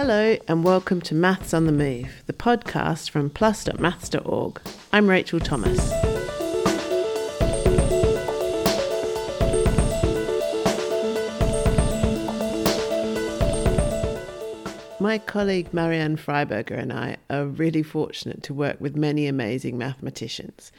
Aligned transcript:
Hello, 0.00 0.36
and 0.46 0.62
welcome 0.62 1.00
to 1.00 1.14
Maths 1.16 1.52
on 1.52 1.66
the 1.66 1.72
Move, 1.72 2.22
the 2.26 2.32
podcast 2.32 3.10
from 3.10 3.28
plus.maths.org. 3.28 4.60
I'm 4.92 5.10
Rachel 5.10 5.40
Thomas. 5.40 5.76
My 15.00 15.18
colleague 15.18 15.74
Marianne 15.74 16.16
Freiberger 16.16 16.78
and 16.78 16.92
I 16.92 17.16
are 17.28 17.46
really 17.46 17.82
fortunate 17.82 18.44
to 18.44 18.54
work 18.54 18.80
with 18.80 18.94
many 18.94 19.26
amazing 19.26 19.76
mathematicians. 19.76 20.70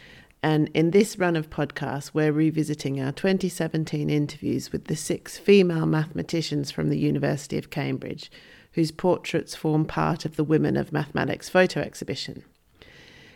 And 0.41 0.69
in 0.73 0.91
this 0.91 1.19
run 1.19 1.35
of 1.35 1.49
podcasts, 1.49 2.11
we're 2.13 2.31
revisiting 2.31 3.01
our 3.01 3.11
2017 3.11 4.09
interviews 4.09 4.71
with 4.71 4.85
the 4.85 4.95
six 4.95 5.37
female 5.37 5.85
mathematicians 5.85 6.71
from 6.71 6.87
the 6.87 6.97
University 6.97 7.57
of 7.57 7.69
Cambridge 7.69 8.31
whose 8.73 8.91
portraits 8.91 9.55
form 9.55 9.85
part 9.85 10.25
of 10.25 10.35
the 10.35 10.43
Women 10.43 10.77
of 10.77 10.91
Mathematics 10.91 11.49
photo 11.49 11.81
exhibition. 11.81 12.43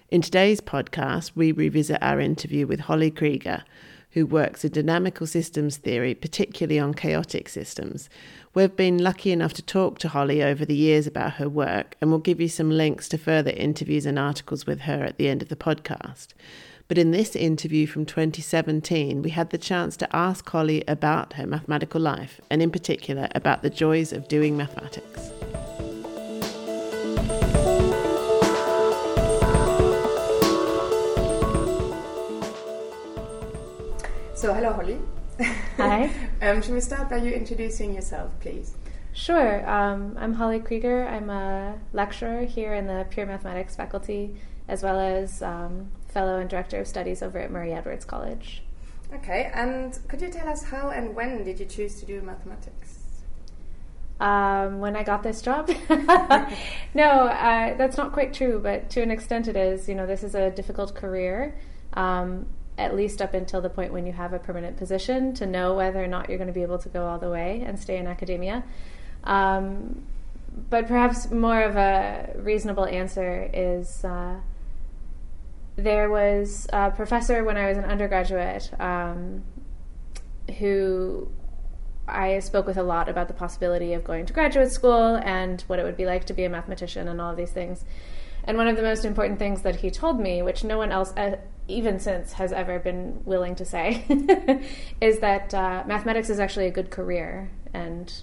In 0.09 0.21
today's 0.21 0.61
podcast, 0.61 1.31
we 1.33 1.51
revisit 1.51 1.97
our 2.01 2.19
interview 2.19 2.67
with 2.67 2.81
Holly 2.81 3.09
Krieger, 3.09 3.63
who 4.13 4.25
works 4.25 4.63
in 4.63 4.71
dynamical 4.71 5.27
systems 5.27 5.77
theory, 5.77 6.13
particularly 6.13 6.79
on 6.79 6.93
chaotic 6.93 7.49
systems. 7.49 8.09
We've 8.53 8.75
been 8.75 8.99
lucky 8.99 9.31
enough 9.31 9.53
to 9.53 9.61
talk 9.63 9.97
to 9.99 10.09
Holly 10.09 10.43
over 10.43 10.65
the 10.65 10.75
years 10.75 11.07
about 11.07 11.33
her 11.33 11.49
work, 11.49 11.95
and 11.99 12.09
we'll 12.09 12.19
give 12.19 12.39
you 12.39 12.47
some 12.47 12.69
links 12.69 13.09
to 13.09 13.17
further 13.17 13.51
interviews 13.51 14.05
and 14.05 14.19
articles 14.19 14.67
with 14.67 14.81
her 14.81 15.03
at 15.03 15.17
the 15.17 15.27
end 15.27 15.41
of 15.41 15.49
the 15.49 15.55
podcast. 15.55 16.27
But 16.87 16.97
in 16.99 17.11
this 17.11 17.35
interview 17.35 17.87
from 17.87 18.05
2017, 18.05 19.23
we 19.23 19.31
had 19.31 19.49
the 19.49 19.57
chance 19.57 19.97
to 19.97 20.15
ask 20.15 20.47
Holly 20.47 20.83
about 20.87 21.33
her 21.33 21.47
mathematical 21.47 22.01
life, 22.01 22.39
and 22.51 22.61
in 22.61 22.69
particular 22.69 23.29
about 23.33 23.63
the 23.63 23.69
joys 23.69 24.13
of 24.13 24.27
doing 24.27 24.55
mathematics. 24.55 25.31
So, 34.43 34.53
hello, 34.53 34.73
Holly. 34.73 34.99
Hi. 35.77 36.11
um, 36.41 36.61
should 36.61 36.73
we 36.73 36.81
start 36.81 37.09
by 37.09 37.15
you 37.15 37.31
introducing 37.31 37.93
yourself, 37.93 38.29
please? 38.41 38.75
Sure. 39.13 39.65
Um, 39.69 40.17
I'm 40.19 40.33
Holly 40.33 40.59
Krieger. 40.59 41.07
I'm 41.07 41.29
a 41.29 41.79
lecturer 41.93 42.43
here 42.43 42.73
in 42.73 42.85
the 42.85 43.07
pure 43.09 43.25
mathematics 43.25 43.77
faculty, 43.77 44.35
as 44.67 44.83
well 44.83 44.99
as 44.99 45.41
um, 45.41 45.91
fellow 46.09 46.39
and 46.39 46.49
director 46.49 46.81
of 46.81 46.89
studies 46.89 47.23
over 47.23 47.39
at 47.39 47.51
Murray 47.51 47.71
Edwards 47.71 48.03
College. 48.03 48.63
Okay, 49.13 49.49
and 49.53 49.97
could 50.09 50.21
you 50.21 50.27
tell 50.27 50.49
us 50.49 50.61
how 50.65 50.89
and 50.89 51.15
when 51.15 51.45
did 51.45 51.57
you 51.57 51.65
choose 51.65 51.97
to 52.01 52.05
do 52.05 52.21
mathematics? 52.21 52.97
Um, 54.19 54.81
when 54.81 54.97
I 54.97 55.03
got 55.03 55.23
this 55.23 55.41
job? 55.41 55.69
no, 56.93 57.05
uh, 57.05 57.77
that's 57.77 57.95
not 57.95 58.11
quite 58.11 58.33
true, 58.33 58.59
but 58.61 58.89
to 58.89 59.01
an 59.01 59.09
extent 59.09 59.47
it 59.47 59.55
is. 59.55 59.87
You 59.87 59.95
know, 59.95 60.05
this 60.05 60.21
is 60.21 60.35
a 60.35 60.51
difficult 60.51 60.95
career, 60.95 61.57
um, 61.93 62.47
at 62.77 62.95
least 62.95 63.21
up 63.21 63.33
until 63.33 63.61
the 63.61 63.69
point 63.69 63.93
when 63.93 64.05
you 64.05 64.13
have 64.13 64.33
a 64.33 64.39
permanent 64.39 64.77
position 64.77 65.33
to 65.35 65.45
know 65.45 65.75
whether 65.75 66.03
or 66.03 66.07
not 66.07 66.29
you're 66.29 66.37
going 66.37 66.47
to 66.47 66.53
be 66.53 66.63
able 66.63 66.79
to 66.79 66.89
go 66.89 67.05
all 67.05 67.19
the 67.19 67.29
way 67.29 67.63
and 67.65 67.79
stay 67.79 67.97
in 67.97 68.07
academia. 68.07 68.63
Um, 69.23 70.03
but 70.69 70.87
perhaps 70.87 71.31
more 71.31 71.61
of 71.61 71.75
a 71.75 72.33
reasonable 72.37 72.85
answer 72.85 73.49
is. 73.53 74.03
Uh, 74.03 74.39
there 75.75 76.09
was 76.09 76.67
a 76.71 76.91
professor 76.91 77.43
when 77.43 77.57
I 77.57 77.69
was 77.69 77.77
an 77.77 77.85
undergraduate 77.85 78.71
um, 78.79 79.43
who 80.59 81.29
I 82.07 82.39
spoke 82.39 82.67
with 82.67 82.77
a 82.77 82.83
lot 82.83 83.09
about 83.09 83.27
the 83.27 83.33
possibility 83.33 83.93
of 83.93 84.03
going 84.03 84.25
to 84.25 84.33
graduate 84.33 84.71
school 84.71 85.15
and 85.15 85.61
what 85.61 85.79
it 85.79 85.83
would 85.83 85.97
be 85.97 86.05
like 86.05 86.25
to 86.25 86.33
be 86.33 86.43
a 86.43 86.49
mathematician 86.49 87.07
and 87.07 87.19
all 87.19 87.31
of 87.31 87.37
these 87.37 87.51
things. 87.51 87.85
And 88.45 88.57
one 88.57 88.67
of 88.67 88.75
the 88.75 88.81
most 88.81 89.05
important 89.05 89.39
things 89.39 89.61
that 89.61 89.77
he 89.77 89.89
told 89.89 90.19
me, 90.19 90.41
which 90.41 90.63
no 90.63 90.77
one 90.77 90.91
else, 90.91 91.13
uh, 91.15 91.37
even 91.67 91.99
since, 91.99 92.33
has 92.33 92.51
ever 92.51 92.79
been 92.79 93.21
willing 93.25 93.55
to 93.55 93.65
say, 93.65 94.05
is 95.01 95.19
that 95.19 95.53
uh, 95.53 95.83
mathematics 95.87 96.29
is 96.29 96.39
actually 96.39 96.67
a 96.67 96.71
good 96.71 96.91
career. 96.91 97.51
And 97.73 98.13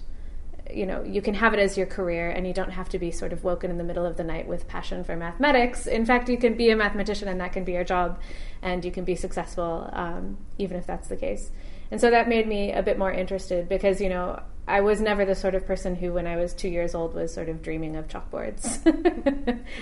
you 0.73 0.85
know 0.85 1.03
you 1.03 1.21
can 1.21 1.33
have 1.33 1.53
it 1.53 1.59
as 1.59 1.77
your 1.77 1.87
career 1.87 2.29
and 2.29 2.47
you 2.47 2.53
don't 2.53 2.71
have 2.71 2.87
to 2.87 2.99
be 2.99 3.11
sort 3.11 3.33
of 3.33 3.43
woken 3.43 3.71
in 3.71 3.77
the 3.77 3.83
middle 3.83 4.05
of 4.05 4.15
the 4.15 4.23
night 4.23 4.47
with 4.47 4.67
passion 4.67 5.03
for 5.03 5.15
mathematics. 5.15 5.85
In 5.85 6.05
fact 6.05 6.29
you 6.29 6.37
can 6.37 6.55
be 6.55 6.69
a 6.69 6.75
mathematician 6.75 7.27
and 7.27 7.41
that 7.41 7.51
can 7.51 7.63
be 7.63 7.73
your 7.73 7.83
job 7.83 8.21
and 8.61 8.85
you 8.85 8.91
can 8.91 9.03
be 9.03 9.15
successful 9.15 9.89
um, 9.91 10.37
even 10.57 10.77
if 10.77 10.85
that's 10.85 11.07
the 11.07 11.17
case 11.17 11.51
and 11.91 12.01
so 12.01 12.09
that 12.09 12.27
made 12.27 12.47
me 12.47 12.71
a 12.71 12.81
bit 12.81 12.97
more 12.97 13.11
interested 13.11 13.69
because 13.69 14.01
you 14.01 14.09
know 14.09 14.41
i 14.67 14.81
was 14.81 14.99
never 15.01 15.25
the 15.25 15.35
sort 15.35 15.53
of 15.53 15.65
person 15.65 15.95
who 15.95 16.13
when 16.13 16.25
i 16.25 16.35
was 16.35 16.53
two 16.53 16.69
years 16.69 16.95
old 16.95 17.13
was 17.13 17.33
sort 17.33 17.49
of 17.49 17.61
dreaming 17.61 17.95
of 17.95 18.07
chalkboards 18.07 18.79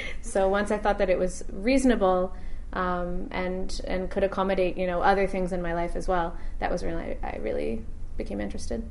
so 0.21 0.49
once 0.49 0.71
i 0.71 0.77
thought 0.77 0.97
that 0.97 1.09
it 1.09 1.17
was 1.17 1.43
reasonable 1.51 2.33
um, 2.71 3.27
and 3.31 3.81
and 3.85 4.11
could 4.11 4.23
accommodate 4.23 4.77
you 4.77 4.85
know 4.85 5.01
other 5.01 5.25
things 5.25 5.53
in 5.53 5.61
my 5.61 5.73
life 5.73 5.95
as 5.95 6.07
well 6.07 6.35
that 6.59 6.71
was 6.71 6.83
really 6.83 7.17
i 7.23 7.37
really 7.41 7.83
became 8.17 8.39
interested 8.41 8.83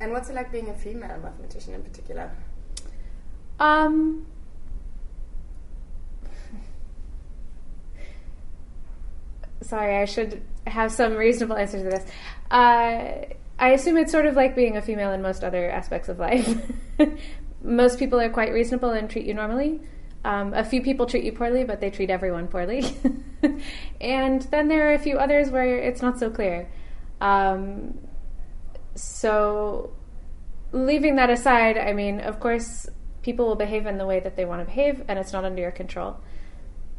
and 0.00 0.12
what's 0.12 0.28
it 0.28 0.34
like 0.34 0.52
being 0.52 0.68
a 0.68 0.74
female 0.74 1.18
mathematician 1.22 1.74
in 1.74 1.82
particular? 1.82 2.30
Um, 3.58 4.26
sorry, 9.62 9.96
I 9.96 10.04
should 10.04 10.42
have 10.66 10.92
some 10.92 11.14
reasonable 11.14 11.56
answer 11.56 11.78
to 11.78 11.84
this. 11.84 12.04
Uh, 12.50 13.34
I 13.58 13.70
assume 13.70 13.96
it's 13.96 14.12
sort 14.12 14.26
of 14.26 14.36
like 14.36 14.54
being 14.54 14.76
a 14.76 14.82
female 14.82 15.12
in 15.12 15.22
most 15.22 15.42
other 15.42 15.70
aspects 15.70 16.08
of 16.08 16.18
life. 16.18 16.48
most 17.62 17.98
people 17.98 18.20
are 18.20 18.28
quite 18.28 18.52
reasonable 18.52 18.90
and 18.90 19.08
treat 19.08 19.26
you 19.26 19.34
normally. 19.34 19.80
Um, 20.24 20.54
a 20.54 20.64
few 20.64 20.82
people 20.82 21.06
treat 21.06 21.24
you 21.24 21.32
poorly, 21.32 21.64
but 21.64 21.80
they 21.80 21.90
treat 21.90 22.10
everyone 22.10 22.48
poorly. 22.48 22.84
and 24.00 24.42
then 24.42 24.68
there 24.68 24.90
are 24.90 24.94
a 24.94 24.98
few 24.98 25.18
others 25.18 25.50
where 25.50 25.78
it's 25.78 26.02
not 26.02 26.18
so 26.18 26.30
clear. 26.30 26.68
Um, 27.20 27.98
so, 28.94 29.92
leaving 30.72 31.16
that 31.16 31.30
aside, 31.30 31.78
I 31.78 31.92
mean, 31.92 32.20
of 32.20 32.40
course, 32.40 32.88
people 33.22 33.46
will 33.46 33.56
behave 33.56 33.86
in 33.86 33.98
the 33.98 34.06
way 34.06 34.20
that 34.20 34.36
they 34.36 34.44
want 34.44 34.62
to 34.62 34.66
behave, 34.66 35.02
and 35.06 35.18
it's 35.18 35.32
not 35.32 35.44
under 35.44 35.62
your 35.62 35.70
control. 35.70 36.18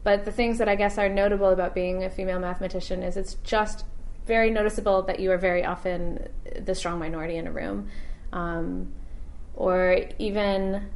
But 0.03 0.25
the 0.25 0.31
things 0.31 0.57
that 0.59 0.69
I 0.69 0.75
guess 0.75 0.97
are 0.97 1.09
notable 1.09 1.49
about 1.49 1.75
being 1.75 2.03
a 2.03 2.09
female 2.09 2.39
mathematician 2.39 3.03
is 3.03 3.17
it's 3.17 3.35
just 3.43 3.85
very 4.25 4.51
noticeable 4.51 5.01
that 5.03 5.19
you 5.19 5.31
are 5.31 5.37
very 5.37 5.65
often 5.65 6.27
the 6.59 6.75
strong 6.75 6.99
minority 6.99 7.37
in 7.37 7.47
a 7.47 7.51
room. 7.51 7.89
Um, 8.31 8.93
or 9.55 10.01
even 10.19 10.89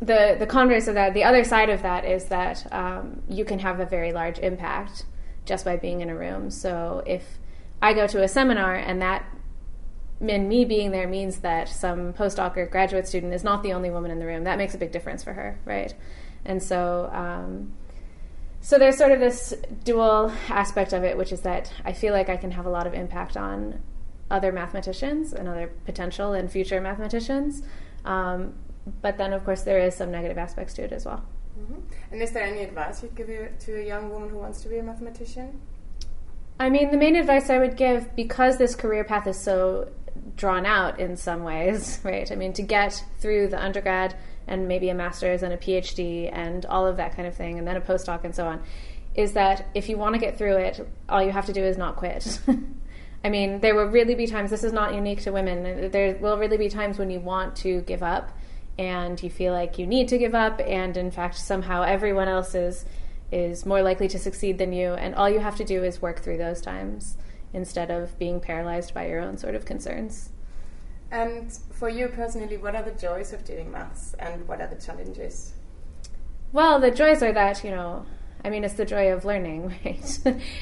the 0.00 0.36
the 0.38 0.46
converse 0.46 0.88
of 0.88 0.94
that, 0.94 1.14
the 1.14 1.24
other 1.24 1.42
side 1.42 1.70
of 1.70 1.82
that 1.82 2.04
is 2.04 2.26
that 2.26 2.70
um, 2.72 3.22
you 3.28 3.44
can 3.44 3.58
have 3.60 3.80
a 3.80 3.86
very 3.86 4.12
large 4.12 4.38
impact 4.38 5.06
just 5.46 5.64
by 5.64 5.76
being 5.76 6.00
in 6.00 6.10
a 6.10 6.16
room. 6.16 6.50
So 6.50 7.02
if 7.06 7.38
I 7.80 7.94
go 7.94 8.06
to 8.06 8.22
a 8.22 8.28
seminar 8.28 8.74
and 8.74 9.00
that 9.00 9.24
and 10.20 10.48
me 10.48 10.64
being 10.64 10.90
there 10.92 11.06
means 11.06 11.38
that 11.40 11.68
some 11.68 12.12
postdoc 12.12 12.56
or 12.56 12.66
graduate 12.66 13.06
student 13.06 13.34
is 13.34 13.44
not 13.44 13.62
the 13.62 13.72
only 13.72 13.90
woman 13.90 14.10
in 14.10 14.18
the 14.18 14.26
room. 14.26 14.44
That 14.44 14.58
makes 14.58 14.74
a 14.74 14.78
big 14.78 14.92
difference 14.92 15.22
for 15.22 15.34
her, 15.34 15.58
right? 15.64 15.94
And 16.46 16.62
so, 16.62 17.10
um, 17.12 17.74
so 18.60 18.78
there's 18.78 18.96
sort 18.96 19.12
of 19.12 19.20
this 19.20 19.54
dual 19.84 20.32
aspect 20.48 20.92
of 20.92 21.04
it, 21.04 21.18
which 21.18 21.32
is 21.32 21.42
that 21.42 21.72
I 21.84 21.92
feel 21.92 22.12
like 22.12 22.28
I 22.28 22.36
can 22.36 22.52
have 22.52 22.66
a 22.66 22.70
lot 22.70 22.86
of 22.86 22.94
impact 22.94 23.36
on 23.36 23.80
other 24.30 24.52
mathematicians 24.52 25.32
and 25.32 25.48
other 25.48 25.70
potential 25.84 26.32
and 26.32 26.50
future 26.50 26.80
mathematicians. 26.80 27.62
Um, 28.04 28.54
but 29.02 29.18
then, 29.18 29.32
of 29.32 29.44
course, 29.44 29.62
there 29.62 29.78
is 29.78 29.94
some 29.94 30.10
negative 30.10 30.38
aspects 30.38 30.74
to 30.74 30.84
it 30.84 30.92
as 30.92 31.04
well. 31.04 31.24
Mm-hmm. 31.58 31.80
And 32.12 32.22
is 32.22 32.32
there 32.32 32.44
any 32.44 32.62
advice 32.62 33.02
you'd 33.02 33.14
give 33.14 33.28
to 33.28 33.80
a 33.80 33.84
young 33.84 34.10
woman 34.10 34.28
who 34.28 34.38
wants 34.38 34.62
to 34.62 34.68
be 34.68 34.78
a 34.78 34.82
mathematician? 34.82 35.60
I 36.58 36.70
mean, 36.70 36.90
the 36.90 36.96
main 36.96 37.16
advice 37.16 37.50
I 37.50 37.58
would 37.58 37.76
give, 37.76 38.14
because 38.16 38.58
this 38.58 38.74
career 38.74 39.04
path 39.04 39.26
is 39.26 39.38
so 39.38 39.90
drawn 40.36 40.66
out 40.66 41.00
in 41.00 41.16
some 41.16 41.42
ways, 41.42 42.00
right? 42.04 42.30
I 42.30 42.34
mean, 42.34 42.52
to 42.54 42.62
get 42.62 43.04
through 43.18 43.48
the 43.48 43.62
undergrad 43.62 44.16
and 44.46 44.68
maybe 44.68 44.88
a 44.88 44.94
master's 44.94 45.42
and 45.42 45.52
a 45.52 45.56
PhD 45.56 46.30
and 46.32 46.64
all 46.66 46.86
of 46.86 46.96
that 46.98 47.16
kind 47.16 47.26
of 47.26 47.34
thing, 47.34 47.58
and 47.58 47.66
then 47.66 47.76
a 47.76 47.80
postdoc 47.80 48.24
and 48.24 48.34
so 48.34 48.46
on, 48.46 48.62
is 49.14 49.32
that 49.32 49.68
if 49.74 49.88
you 49.88 49.96
want 49.96 50.14
to 50.14 50.20
get 50.20 50.38
through 50.38 50.56
it, 50.56 50.88
all 51.08 51.22
you 51.22 51.32
have 51.32 51.46
to 51.46 51.52
do 51.52 51.62
is 51.62 51.76
not 51.76 51.96
quit. 51.96 52.38
I 53.24 53.28
mean, 53.28 53.60
there 53.60 53.74
will 53.74 53.86
really 53.86 54.14
be 54.14 54.26
times, 54.26 54.50
this 54.50 54.62
is 54.62 54.72
not 54.72 54.94
unique 54.94 55.22
to 55.22 55.32
women, 55.32 55.90
there 55.90 56.16
will 56.16 56.38
really 56.38 56.58
be 56.58 56.68
times 56.68 56.98
when 56.98 57.10
you 57.10 57.18
want 57.18 57.56
to 57.56 57.80
give 57.82 58.02
up 58.02 58.30
and 58.78 59.20
you 59.22 59.30
feel 59.30 59.52
like 59.52 59.78
you 59.78 59.86
need 59.86 60.08
to 60.08 60.18
give 60.18 60.34
up, 60.34 60.60
and 60.64 60.96
in 60.96 61.10
fact, 61.10 61.36
somehow 61.36 61.82
everyone 61.82 62.28
else 62.28 62.54
is 62.54 62.84
is 63.32 63.66
more 63.66 63.82
likely 63.82 64.06
to 64.06 64.18
succeed 64.18 64.58
than 64.58 64.72
you, 64.72 64.92
and 64.92 65.14
all 65.14 65.28
you 65.28 65.40
have 65.40 65.56
to 65.56 65.64
do 65.64 65.82
is 65.82 66.00
work 66.00 66.20
through 66.20 66.38
those 66.38 66.60
times 66.60 67.16
instead 67.52 67.90
of 67.90 68.16
being 68.18 68.38
paralyzed 68.38 68.94
by 68.94 69.06
your 69.06 69.20
own 69.20 69.36
sort 69.36 69.54
of 69.54 69.64
concerns. 69.64 70.30
And 71.16 71.50
for 71.70 71.88
you 71.88 72.08
personally, 72.08 72.58
what 72.58 72.76
are 72.76 72.82
the 72.82 72.90
joys 72.90 73.32
of 73.32 73.42
doing 73.42 73.72
maths 73.72 74.14
and 74.18 74.46
what 74.46 74.60
are 74.60 74.66
the 74.66 74.76
challenges? 74.76 75.54
Well, 76.52 76.78
the 76.78 76.90
joys 76.90 77.22
are 77.22 77.32
that, 77.32 77.64
you 77.64 77.70
know, 77.70 78.04
I 78.44 78.50
mean, 78.50 78.64
it's 78.64 78.74
the 78.74 78.84
joy 78.84 79.10
of 79.10 79.24
learning, 79.24 79.68
right? 79.84 80.18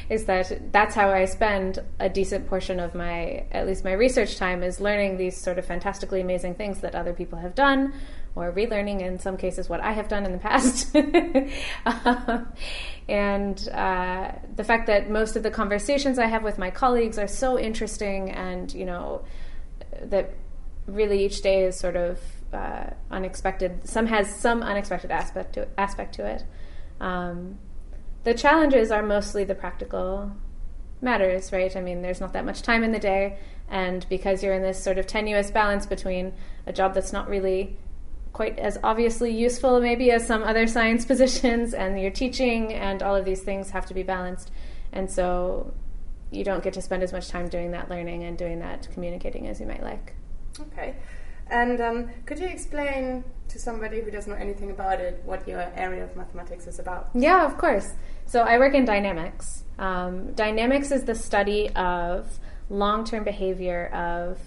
is 0.08 0.26
that 0.26 0.72
that's 0.72 0.94
how 0.94 1.10
I 1.10 1.24
spend 1.24 1.80
a 1.98 2.08
decent 2.08 2.46
portion 2.46 2.78
of 2.78 2.94
my, 2.94 3.46
at 3.50 3.66
least 3.66 3.82
my 3.82 3.94
research 3.94 4.36
time, 4.36 4.62
is 4.62 4.80
learning 4.80 5.16
these 5.16 5.36
sort 5.36 5.58
of 5.58 5.66
fantastically 5.66 6.20
amazing 6.20 6.54
things 6.54 6.78
that 6.82 6.94
other 6.94 7.12
people 7.12 7.40
have 7.40 7.56
done, 7.56 7.92
or 8.36 8.52
relearning 8.52 9.00
in 9.00 9.18
some 9.18 9.36
cases 9.36 9.68
what 9.68 9.80
I 9.80 9.90
have 9.90 10.06
done 10.06 10.24
in 10.24 10.30
the 10.30 10.38
past. 10.38 10.94
um, 11.86 12.46
and 13.08 13.68
uh, 13.70 14.30
the 14.54 14.64
fact 14.64 14.86
that 14.86 15.10
most 15.10 15.34
of 15.34 15.42
the 15.42 15.50
conversations 15.50 16.16
I 16.16 16.26
have 16.26 16.44
with 16.44 16.58
my 16.58 16.70
colleagues 16.70 17.18
are 17.18 17.26
so 17.26 17.58
interesting, 17.58 18.30
and 18.30 18.72
you 18.72 18.84
know, 18.84 19.24
that 20.00 20.32
really 20.86 21.24
each 21.24 21.42
day 21.42 21.64
is 21.64 21.78
sort 21.78 21.96
of 21.96 22.20
uh, 22.52 22.90
unexpected. 23.10 23.88
Some 23.88 24.06
has 24.06 24.34
some 24.34 24.62
unexpected 24.62 25.10
aspect 25.10 25.54
to 25.54 25.68
aspect 25.78 26.14
to 26.16 26.26
it. 26.26 26.44
Um, 27.00 27.58
the 28.24 28.34
challenges 28.34 28.90
are 28.90 29.02
mostly 29.02 29.44
the 29.44 29.54
practical 29.54 30.32
matters, 31.00 31.52
right? 31.52 31.74
I 31.76 31.80
mean, 31.80 32.02
there's 32.02 32.20
not 32.20 32.32
that 32.32 32.44
much 32.44 32.62
time 32.62 32.82
in 32.82 32.92
the 32.92 32.98
day, 32.98 33.38
and 33.68 34.06
because 34.08 34.42
you're 34.42 34.54
in 34.54 34.62
this 34.62 34.82
sort 34.82 34.98
of 34.98 35.06
tenuous 35.06 35.50
balance 35.50 35.86
between 35.86 36.32
a 36.66 36.72
job 36.72 36.94
that's 36.94 37.12
not 37.12 37.28
really 37.28 37.76
quite 38.32 38.58
as 38.58 38.78
obviously 38.82 39.30
useful, 39.30 39.80
maybe, 39.80 40.10
as 40.10 40.26
some 40.26 40.42
other 40.42 40.66
science 40.66 41.04
positions, 41.12 41.74
and 41.74 42.00
your 42.00 42.10
teaching, 42.10 42.72
and 42.72 43.02
all 43.02 43.14
of 43.14 43.24
these 43.24 43.42
things 43.42 43.70
have 43.70 43.86
to 43.86 43.94
be 43.94 44.02
balanced. 44.02 44.50
And 44.92 45.10
so 45.10 45.72
you 46.30 46.44
don't 46.44 46.62
get 46.62 46.74
to 46.74 46.82
spend 46.82 47.02
as 47.02 47.12
much 47.12 47.28
time 47.28 47.48
doing 47.48 47.70
that 47.72 47.90
learning 47.90 48.24
and 48.24 48.36
doing 48.36 48.60
that 48.60 48.88
communicating 48.92 49.46
as 49.46 49.60
you 49.60 49.66
might 49.66 49.82
like. 49.82 50.14
Okay. 50.60 50.96
And 51.50 51.80
um, 51.80 52.10
could 52.24 52.38
you 52.38 52.46
explain 52.46 53.24
to 53.48 53.58
somebody 53.58 54.00
who 54.00 54.10
doesn't 54.10 54.32
know 54.32 54.38
anything 54.38 54.70
about 54.70 55.00
it 55.00 55.20
what 55.24 55.46
your 55.46 55.70
area 55.76 56.04
of 56.04 56.16
mathematics 56.16 56.66
is 56.66 56.78
about? 56.78 57.10
Yeah, 57.14 57.44
of 57.44 57.58
course. 57.58 57.92
So 58.26 58.40
I 58.40 58.58
work 58.58 58.74
in 58.74 58.84
dynamics. 58.84 59.64
Um, 59.78 60.32
dynamics 60.32 60.90
is 60.90 61.04
the 61.04 61.14
study 61.14 61.70
of 61.70 62.38
long 62.70 63.04
term 63.04 63.24
behavior 63.24 63.88
of 63.88 64.38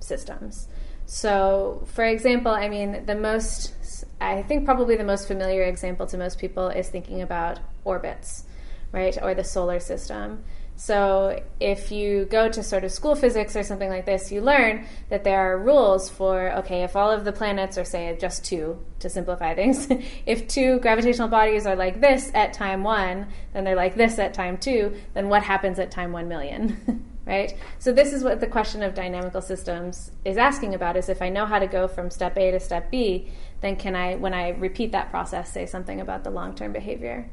systems. 0.00 0.68
So, 1.04 1.86
for 1.92 2.04
example, 2.04 2.50
I 2.50 2.68
mean, 2.68 3.06
the 3.06 3.14
most, 3.14 4.04
I 4.20 4.42
think 4.42 4.64
probably 4.64 4.96
the 4.96 5.04
most 5.04 5.28
familiar 5.28 5.62
example 5.62 6.06
to 6.08 6.18
most 6.18 6.38
people 6.38 6.68
is 6.68 6.88
thinking 6.88 7.22
about 7.22 7.60
orbits, 7.84 8.44
right, 8.90 9.16
or 9.22 9.34
the 9.34 9.44
solar 9.44 9.78
system. 9.78 10.42
So 10.76 11.42
if 11.58 11.90
you 11.90 12.26
go 12.26 12.50
to 12.50 12.62
sort 12.62 12.84
of 12.84 12.92
school 12.92 13.14
physics 13.14 13.56
or 13.56 13.62
something 13.62 13.88
like 13.88 14.04
this, 14.04 14.30
you 14.30 14.42
learn 14.42 14.86
that 15.08 15.24
there 15.24 15.38
are 15.38 15.58
rules 15.58 16.10
for 16.10 16.52
okay, 16.58 16.82
if 16.82 16.94
all 16.94 17.10
of 17.10 17.24
the 17.24 17.32
planets 17.32 17.78
are 17.78 17.84
say 17.84 18.16
just 18.20 18.44
two, 18.44 18.78
to 18.98 19.08
simplify 19.08 19.54
things, 19.56 19.88
if 20.26 20.46
two 20.46 20.78
gravitational 20.80 21.28
bodies 21.28 21.66
are 21.66 21.76
like 21.76 22.00
this 22.00 22.30
at 22.34 22.52
time 22.52 22.84
one, 22.84 23.26
then 23.52 23.64
they're 23.64 23.74
like 23.74 23.96
this 23.96 24.18
at 24.18 24.34
time 24.34 24.58
two, 24.58 24.94
then 25.14 25.28
what 25.28 25.42
happens 25.42 25.78
at 25.78 25.90
time 25.90 26.12
one 26.12 26.28
million? 26.28 27.04
right? 27.26 27.54
So 27.78 27.92
this 27.92 28.12
is 28.12 28.22
what 28.22 28.40
the 28.40 28.46
question 28.46 28.82
of 28.82 28.94
dynamical 28.94 29.42
systems 29.42 30.12
is 30.24 30.36
asking 30.36 30.74
about 30.74 30.96
is 30.96 31.08
if 31.08 31.20
I 31.22 31.28
know 31.28 31.46
how 31.46 31.58
to 31.58 31.66
go 31.66 31.88
from 31.88 32.10
step 32.10 32.36
A 32.36 32.52
to 32.52 32.60
step 32.60 32.90
B, 32.90 33.30
then 33.62 33.76
can 33.76 33.96
I 33.96 34.16
when 34.16 34.34
I 34.34 34.50
repeat 34.50 34.92
that 34.92 35.10
process 35.10 35.52
say 35.52 35.66
something 35.66 36.00
about 36.00 36.22
the 36.22 36.30
long-term 36.30 36.72
behavior? 36.72 37.28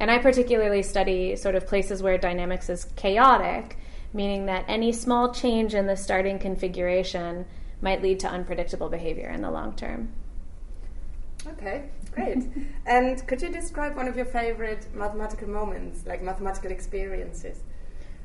And 0.00 0.10
I 0.10 0.18
particularly 0.18 0.82
study 0.82 1.36
sort 1.36 1.54
of 1.54 1.66
places 1.66 2.02
where 2.02 2.16
dynamics 2.16 2.70
is 2.70 2.86
chaotic, 2.96 3.76
meaning 4.14 4.46
that 4.46 4.64
any 4.66 4.92
small 4.92 5.32
change 5.32 5.74
in 5.74 5.86
the 5.86 5.96
starting 5.96 6.38
configuration 6.38 7.44
might 7.82 8.02
lead 8.02 8.18
to 8.20 8.28
unpredictable 8.28 8.88
behavior 8.88 9.28
in 9.28 9.42
the 9.42 9.50
long 9.50 9.76
term. 9.76 10.12
Okay, 11.46 11.84
great. 12.12 12.48
and 12.86 13.26
could 13.28 13.42
you 13.42 13.50
describe 13.50 13.94
one 13.94 14.08
of 14.08 14.16
your 14.16 14.24
favorite 14.24 14.86
mathematical 14.94 15.48
moments, 15.48 16.06
like 16.06 16.22
mathematical 16.22 16.70
experiences? 16.70 17.60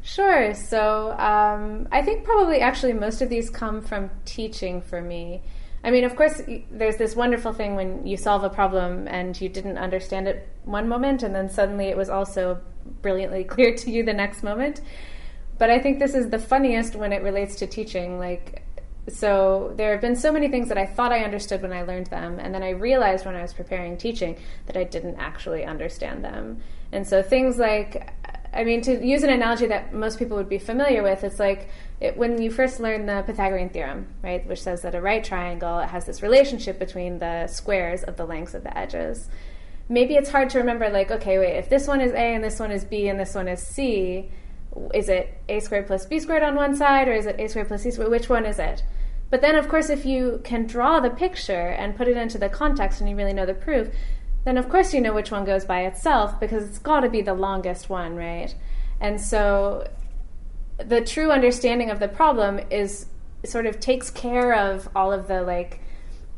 Sure. 0.01 0.54
So 0.54 1.12
um, 1.18 1.88
I 1.92 2.01
think 2.04 2.24
probably 2.24 2.60
actually 2.60 2.94
most 2.94 3.22
of 3.22 3.30
these 3.30 3.50
come 3.50 3.81
from 3.81 4.12
teaching 4.24 4.81
for 4.81 5.01
me. 5.01 5.42
I 5.86 5.92
mean, 5.92 6.04
of 6.04 6.16
course, 6.16 6.42
there's 6.72 6.98
this 6.98 7.16
wonderful 7.16 7.54
thing 7.54 7.76
when 7.76 8.08
you 8.08 8.18
solve 8.18 8.44
a 8.44 8.50
problem 8.50 9.08
and 9.08 9.40
you 9.40 9.48
didn't 9.48 9.78
understand 9.78 10.28
it 10.28 10.50
one 10.64 10.90
moment, 10.90 11.22
and 11.22 11.34
then 11.34 11.48
suddenly 11.48 11.86
it 11.86 11.96
was 11.96 12.10
also 12.10 12.60
brilliantly 13.04 13.44
clear 13.56 13.76
to 13.76 13.92
you 13.92 14.04
the 14.04 14.14
next 14.14 14.42
moment. 14.42 14.82
But 15.60 15.70
I 15.70 15.78
think 15.78 16.00
this 16.00 16.16
is 16.16 16.32
the 16.32 16.40
funniest 16.40 16.96
when 16.96 17.14
it 17.14 17.22
relates 17.22 17.56
to 17.58 17.68
teaching. 17.68 18.18
Like, 18.18 18.64
so 19.08 19.74
there 19.76 19.92
have 19.92 20.02
been 20.02 20.16
so 20.16 20.32
many 20.32 20.48
things 20.48 20.70
that 20.70 20.78
I 20.80 20.88
thought 20.88 21.12
I 21.12 21.24
understood 21.24 21.62
when 21.62 21.72
I 21.72 21.84
learned 21.84 22.08
them, 22.08 22.40
and 22.40 22.52
then 22.52 22.64
I 22.64 22.72
realized 22.72 23.24
when 23.24 23.36
I 23.36 23.44
was 23.44 23.54
preparing 23.54 23.96
teaching 23.96 24.40
that 24.66 24.76
I 24.76 24.86
didn't 24.86 25.18
actually 25.18 25.66
understand 25.66 26.26
them. 26.26 26.64
And 26.92 27.08
so 27.08 27.22
things 27.22 27.60
like 27.60 28.12
I 28.56 28.63
mean, 28.63 28.81
to 28.84 29.06
use 29.06 29.24
an 29.24 29.30
analogy 29.30 29.68
that 29.68 29.94
most 29.94 30.18
people 30.18 30.38
would 30.38 30.48
be 30.48 30.60
familiar 30.60 31.04
with, 31.04 31.25
it's 31.25 31.40
like 31.40 31.69
it, 32.00 32.16
when 32.16 32.42
you 32.42 32.50
first 32.50 32.80
learn 32.80 33.06
the 33.06 33.22
Pythagorean 33.25 33.69
theorem, 33.69 34.07
right, 34.24 34.46
which 34.48 34.62
says 34.62 34.81
that 34.84 34.96
a 34.96 35.02
right 35.02 35.24
triangle 35.24 35.80
has 35.80 36.06
this 36.06 36.24
relationship 36.24 36.80
between 36.80 37.19
the 37.19 37.48
squares 37.48 38.04
of 38.04 38.16
the 38.16 38.25
lengths 38.25 38.54
of 38.54 38.63
the 38.63 38.75
edges. 38.78 39.30
Maybe 39.90 40.16
it's 40.16 40.30
hard 40.30 40.50
to 40.52 40.60
remember, 40.60 40.90
like, 40.90 41.12
okay, 41.12 41.38
wait, 41.38 41.57
if 41.57 41.69
this 41.69 41.86
one 41.86 42.00
is 42.00 42.13
A 42.13 42.34
and 42.34 42.44
this 42.44 42.60
one 42.60 42.72
is 42.72 42.86
B 42.86 43.10
and 43.10 43.19
this 43.19 43.36
one 43.36 43.50
is 43.50 43.62
C, 43.62 44.31
is 44.94 45.10
it 45.10 45.38
A 45.50 45.60
squared 45.60 45.88
plus 45.88 46.06
B 46.06 46.19
squared 46.19 46.44
on 46.44 46.56
one 46.56 46.75
side 46.75 47.08
or 47.10 47.13
is 47.13 47.25
it 47.25 47.40
A 47.40 47.48
squared 47.50 47.68
plus 47.68 47.84
C 47.84 47.92
squared? 47.92 48.10
Which 48.10 48.30
one 48.30 48.46
is 48.46 48.58
it? 48.58 48.84
But 49.30 49.42
then, 49.42 49.56
of 49.56 49.68
course, 49.68 49.90
if 49.90 50.06
you 50.06 50.40
can 50.44 50.66
draw 50.66 51.00
the 51.00 51.10
picture 51.10 51.69
and 51.69 51.96
put 51.98 52.08
it 52.08 52.16
into 52.16 52.38
the 52.38 52.48
context 52.48 53.01
and 53.01 53.10
you 53.10 53.16
really 53.16 53.34
know 53.34 53.46
the 53.46 53.54
proof, 53.54 53.90
then 54.45 54.57
of 54.57 54.69
course 54.69 54.94
you 54.94 55.01
know 55.01 55.13
which 55.13 55.31
one 55.31 55.44
goes 55.44 55.65
by 55.65 55.81
itself 55.81 56.39
because 56.39 56.63
it's 56.63 56.80
got 56.80 57.01
to 57.01 57.09
be 57.09 57.21
the 57.21 57.33
longest 57.33 57.89
one, 57.89 58.15
right? 58.15 58.56
And 59.01 59.19
so 59.19 59.88
the 60.77 61.01
true 61.01 61.31
understanding 61.31 61.89
of 61.89 62.00
the 62.00 62.07
problem 62.07 62.59
is 62.69 63.07
sort 63.44 63.65
of 63.65 63.80
takes 63.80 64.09
care 64.09 64.53
of 64.53 64.88
all 64.95 65.12
of 65.12 65.27
the 65.27 65.42
like 65.42 65.80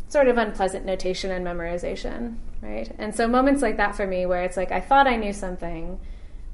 sort 0.09 0.27
of 0.27 0.38
unpleasant 0.38 0.86
notation 0.86 1.31
and 1.31 1.45
memorization, 1.45 2.38
right? 2.62 2.94
And 2.98 3.13
so 3.13 3.27
moments 3.27 3.62
like 3.62 3.77
that 3.77 3.95
for 3.95 4.07
me 4.07 4.25
where 4.25 4.44
it's 4.44 4.57
like 4.57 4.71
I 4.71 4.80
thought 4.80 5.07
I 5.07 5.18
knew 5.18 5.33
something, 5.33 6.00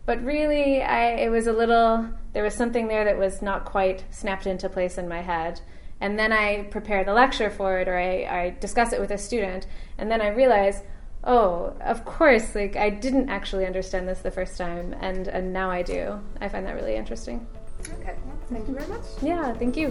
but 0.06 0.23
really 0.23 0.81
I 0.81 1.11
it 1.15 1.29
was 1.29 1.47
a 1.47 1.53
little 1.53 2.09
there 2.33 2.44
was 2.44 2.56
something 2.56 2.88
there 2.88 3.06
that 3.06 3.17
was 3.17 3.41
not 3.41 3.65
quite 3.65 4.03
snapped 4.09 4.47
into 4.47 4.69
place 4.69 4.97
in 4.97 5.07
my 5.07 5.21
head. 5.21 5.61
And 6.01 6.19
then 6.19 6.33
I 6.33 6.63
prepare 6.63 7.06
the 7.06 7.13
lecture 7.13 7.49
for 7.49 7.79
it 7.79 7.88
or 7.88 7.97
I, 7.97 8.23
I 8.23 8.56
discuss 8.59 8.91
it 8.91 8.99
with 8.99 9.11
a 9.11 9.17
student, 9.17 9.67
and 9.97 10.11
then 10.11 10.19
I 10.19 10.27
realize, 10.29 10.81
oh, 11.23 11.73
of 11.81 12.05
course, 12.05 12.55
like 12.55 12.75
I 12.75 12.89
didn't 12.89 13.29
actually 13.29 13.65
understand 13.65 14.07
this 14.07 14.19
the 14.19 14.31
first 14.31 14.57
time, 14.57 14.95
and, 14.99 15.27
and 15.27 15.53
now 15.53 15.69
I 15.69 15.81
do. 15.81 16.19
I 16.41 16.49
find 16.49 16.65
that 16.65 16.75
really 16.75 16.95
interesting. 16.95 17.45
Okay, 17.81 18.15
well, 18.25 18.37
thank 18.49 18.67
you 18.67 18.73
very 18.75 18.87
much. 18.87 19.03
Yeah, 19.21 19.53
thank 19.53 19.75
you. 19.75 19.89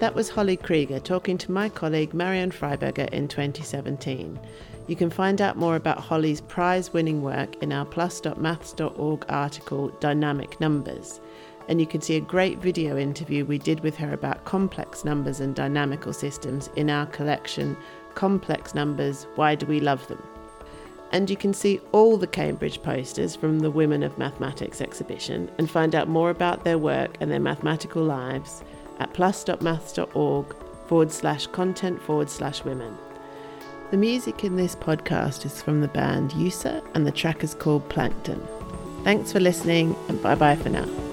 That 0.00 0.14
was 0.14 0.28
Holly 0.28 0.56
Krieger 0.56 1.00
talking 1.00 1.38
to 1.38 1.52
my 1.52 1.68
colleague 1.68 2.12
Marianne 2.12 2.50
Freiberger 2.50 3.08
in 3.10 3.26
2017. 3.26 4.38
You 4.86 4.96
can 4.96 5.08
find 5.08 5.40
out 5.40 5.56
more 5.56 5.76
about 5.76 5.98
Holly's 5.98 6.42
prize 6.42 6.92
winning 6.92 7.22
work 7.22 7.62
in 7.62 7.72
our 7.72 7.86
plus.maths.org 7.86 9.24
article 9.30 9.88
Dynamic 10.00 10.60
Numbers 10.60 11.20
and 11.68 11.80
you 11.80 11.86
can 11.86 12.00
see 12.00 12.16
a 12.16 12.20
great 12.20 12.58
video 12.58 12.96
interview 12.96 13.44
we 13.44 13.58
did 13.58 13.80
with 13.80 13.96
her 13.96 14.12
about 14.12 14.44
complex 14.44 15.04
numbers 15.04 15.40
and 15.40 15.54
dynamical 15.54 16.12
systems 16.12 16.70
in 16.76 16.90
our 16.90 17.06
collection 17.06 17.76
Complex 18.14 18.74
Numbers 18.74 19.26
Why 19.34 19.54
Do 19.54 19.66
We 19.66 19.80
Love 19.80 20.06
Them? 20.08 20.22
And 21.12 21.30
you 21.30 21.36
can 21.36 21.54
see 21.54 21.80
all 21.92 22.16
the 22.16 22.26
Cambridge 22.26 22.82
posters 22.82 23.36
from 23.36 23.60
the 23.60 23.70
Women 23.70 24.02
of 24.02 24.18
Mathematics 24.18 24.80
exhibition 24.80 25.50
and 25.58 25.70
find 25.70 25.94
out 25.94 26.08
more 26.08 26.30
about 26.30 26.64
their 26.64 26.78
work 26.78 27.16
and 27.20 27.30
their 27.30 27.40
mathematical 27.40 28.02
lives 28.02 28.62
at 28.98 29.12
plus.maths.org 29.14 30.56
forward 30.86 31.12
slash 31.12 31.46
content 31.48 32.00
forward 32.02 32.30
slash 32.30 32.64
women. 32.64 32.96
The 33.90 33.96
music 33.96 34.42
in 34.44 34.56
this 34.56 34.74
podcast 34.74 35.46
is 35.46 35.62
from 35.62 35.80
the 35.80 35.88
band 35.88 36.32
Yusa 36.32 36.84
and 36.94 37.06
the 37.06 37.12
track 37.12 37.44
is 37.44 37.54
called 37.54 37.88
Plankton. 37.88 38.42
Thanks 39.04 39.30
for 39.30 39.40
listening 39.40 39.94
and 40.08 40.20
bye 40.22 40.34
bye 40.34 40.56
for 40.56 40.70
now. 40.70 41.03